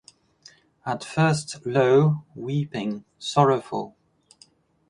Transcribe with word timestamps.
At 0.83 1.03
first 1.03 1.63
low, 1.63 2.25
weeping, 2.33 3.05
sorrowful. 3.19 3.95